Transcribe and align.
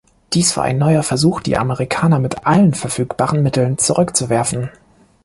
Dies 0.33 0.57
war 0.57 0.63
ein 0.63 0.79
neuer 0.79 1.03
Versuch, 1.03 1.41
die 1.41 1.59
Amerikaner 1.59 2.17
mit 2.17 2.47
allen 2.47 2.73
verfügbaren 2.73 3.43
Mitteln 3.43 3.77
zurückzuwerfen. 3.77 4.71